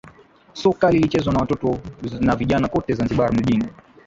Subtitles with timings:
[0.53, 1.79] soka lilichezewa na watoto
[2.19, 3.67] na vijana kote Zanzibar mjini